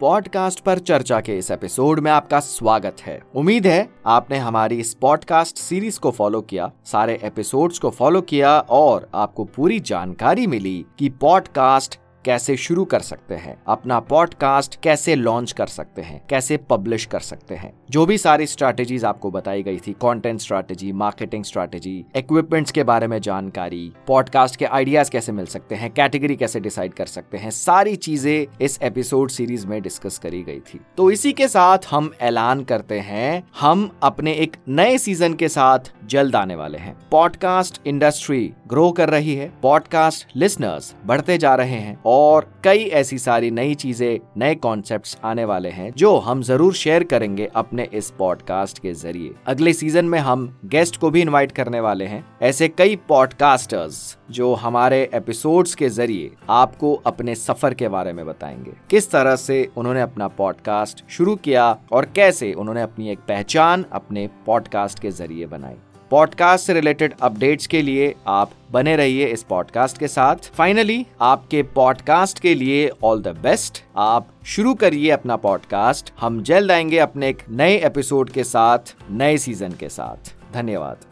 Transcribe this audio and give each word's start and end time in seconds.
Podcast 0.00 0.60
पर 0.60 0.78
चर्चा 0.78 1.20
के 1.20 1.38
इस 1.38 1.50
एपिसोड 1.50 2.00
में 2.00 2.10
आपका 2.10 2.40
स्वागत 2.40 2.96
है। 3.00 3.22
उम्मीद 3.34 3.66
है 3.66 3.88
आपने 4.06 4.38
हमारी 4.38 4.76
इस 4.80 4.94
पॉडकास्ट 4.94 5.58
सीरीज़ 5.58 6.00
को 6.00 6.10
फॉलो 6.10 6.40
किया, 6.40 6.70
सारे 6.84 7.20
एपिसोड्स 7.22 7.78
को 7.78 7.90
फॉलो 7.90 8.20
किया 8.22 8.58
और 8.58 9.10
आपको 9.14 9.44
पूरी 9.44 9.80
जानकारी 9.80 10.46
मिली 10.46 10.86
कि 10.98 11.08
पॉडकास्ट 11.08 11.98
कैसे 12.24 12.56
शुरू 12.56 12.84
कर 12.84 13.00
सकते 13.00 13.34
हैं, 13.34 13.56
अपना 13.66 13.98
पॉडकास्ट 14.00 14.78
कैसे 14.82 15.14
लॉन्च 15.14 15.52
कर 15.52 15.66
सकते 15.66 16.02
हैं, 16.02 16.20
कैसे 16.30 16.56
पब्लिश 16.70 17.04
कर 17.04 17.20
सकते 17.20 17.54
हैं। 17.54 17.72
जो 17.90 18.06
भी 18.06 18.18
सारी 18.18 18.46
स्ट्रैटेजीज 18.46 19.04
आपको 19.04 19.30
बताई 19.30 19.62
गई 19.62 19.78
थी 19.78 19.92
content 19.92 20.40
strategy 20.40 20.92
marketing 20.92 21.44
strategy 21.44 22.04
equipments 22.16 22.72
के 22.72 22.84
बारे 22.84 23.06
में 23.06 23.18
जानकारी 23.20 23.92
पॉडकास्ट 24.06 24.56
के 24.56 24.64
आइडियाज़ 24.64 25.10
कैसे 25.10 25.32
मिल 25.32 25.46
सकते 25.46 25.74
हैं 25.74 25.90
कैटेगरी 25.90 26.36
कैसे 26.36 26.60
डिसाइड 26.60 26.94
कर 26.94 27.06
सकते 27.06 27.36
हैं, 27.36 27.50
सारी 27.50 27.96
चीज़ें 27.96 28.46
इस 28.60 28.78
एपिसोड 28.82 29.30
सीरीज़ 29.30 29.66
में 29.66 29.80
डिस्कस 29.82 30.18
करी 30.18 30.42
गई 30.42 30.60
थी। 30.60 30.80
तो 30.96 31.10
इसी 31.10 31.32
के 31.32 31.48
साथ 31.48 31.78
हम 31.90 32.10
ऐलान 32.20 32.64
करते 32.64 32.98
हैं, 33.00 33.42
हम 33.60 33.90
अपने 34.02 34.32
एक 34.32 34.56
नए 34.68 34.98
सीज़न 34.98 35.34
के 35.34 35.48
साथ 35.48 35.92
जल्द 36.10 36.36
आने 36.36 36.54
वाले 36.54 36.78
हैं। 36.78 36.96
पॉडकास्ट 37.10 37.80
इंडस्ट्री 37.86 38.52
ग्रो 38.68 38.90
कर 38.92 39.08
रही 39.08 39.34
है। 39.34 39.52
पॉडकास्ट 39.62 40.36
लिसनर्स 40.36 40.94
बढ़ते 41.06 41.36
जा 41.38 41.54
रहे 41.54 41.78
हैं 41.78 41.98
और 42.06 42.46
कई 42.64 42.84
ऐसी 42.94 43.18
सारी 43.18 43.50
नई 43.50 43.74
चीज़ें, 43.74 44.18
नए 44.36 44.54
कॉन्सेप्ट्स 44.54 45.16
आने 45.24 45.44
वाले 45.44 45.68
हैं 45.68 45.90
जो 45.96 46.16
हम 46.18 46.42
ज़रूर 46.42 46.74
शेयर 46.74 47.04
करेंगे 47.04 47.48
अपने 47.56 47.88
इस 47.92 48.10
पॉडकास्ट 48.18 48.78
के 48.78 48.92
ज़रिए। 48.92 49.34
अगले 49.46 49.72
सीज़न 49.72 50.04
में 50.04 50.18
हम 50.18 50.46
गेस्ट 50.64 50.96
को 50.96 51.10
भी 51.10 51.20
इनवाइट 51.22 51.52
करने 51.52 51.80
वाले 51.80 52.04
हैं। 52.04 52.24
ऐसे 52.42 52.68
कई 52.68 52.96
पॉडकास्टर्स 53.08 54.16
जो 54.30 54.52
हमारे 54.54 55.02
एपिसोड्स 55.14 55.74
के 55.74 55.88
ज़रिए 55.88 56.30
आपको 56.50 56.94
अपने 57.06 57.34
सफ़र 57.34 57.74
के 57.74 57.88
बारे 57.88 58.12
में 58.12 58.24
बताएँगे। 58.26 58.72
किस 58.90 59.10
तरह 59.10 59.36
से 59.36 59.68
उन्होंने 59.76 60.00
अपना 60.00 60.28
पॉडकास्ट 60.28 61.04
शुरू 61.10 61.36
किया 61.36 61.70
और 61.92 62.04
कैसे 62.16 62.52
उन्होंने 62.52 62.82
अपनी 62.82 63.10
एक 63.10 63.18
पहचान 63.18 63.84
अपने 63.92 64.28
पॉडकास्ट 64.46 64.98
के 64.98 65.10
ज़रिए 65.10 65.46
बनाई। 65.46 65.76
पॉडकास्ट 66.10 66.66
से 66.66 66.72
रिलेटेड 66.72 67.14
अपडेट्स 67.22 67.66
के 67.66 67.82
लिए 67.82 68.14
आप 68.26 68.50
बने 68.72 68.96
रहिए 68.96 69.26
इस 69.26 69.42
पॉडकास्ट 69.42 69.98
के 69.98 70.08
साथ। 70.08 70.36
फाइनली 70.36 71.06
आपके 71.20 71.62
पॉडकास्ट 71.62 72.38
के 72.38 72.54
लिए 72.54 72.90
ऑल 73.04 73.22
द 73.22 73.28
बेस्ट 73.28 73.82
आप 73.96 74.28
शुरू 74.44 74.74
करिए 74.74 75.10
अपना 75.10 75.36
पॉडकास्ट 75.36 76.12
हम 76.20 76.42
जल्द 76.42 76.70
आएँगे 76.70 76.98
अपने 76.98 77.28
एक 77.28 77.42
नए 77.50 77.76
एपिसोड 77.76 78.30
के 78.30 78.44
साथ, 78.44 78.78
नए 79.10 79.38
सीज़न 79.38 79.72
के 79.72 79.88
साथ। 79.88 80.34
धन्यवाद। 80.54 80.96